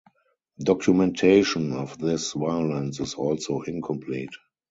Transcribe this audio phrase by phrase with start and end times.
[0.57, 4.31] Documentation of this violence is also incomplete.